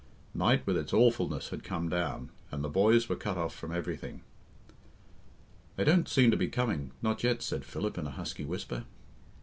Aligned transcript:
Night 0.33 0.65
with 0.65 0.77
its 0.77 0.93
awfulness 0.93 1.49
had 1.49 1.63
come 1.63 1.87
down, 1.87 2.31
and 2.49 2.63
the 2.63 2.69
boys 2.69 3.07
were 3.07 3.15
cut 3.15 3.37
off 3.37 3.53
from 3.55 3.71
everything. 3.71 4.21
"They 5.75 5.83
don't 5.83 6.09
seem 6.09 6.31
to 6.31 6.37
be 6.37 6.47
coming 6.47 6.89
not 7.03 7.23
yet," 7.23 7.43
said 7.43 7.63
Philip, 7.63 7.99
in 7.99 8.07
a 8.07 8.09
husky 8.09 8.43
whisper. 8.43 8.85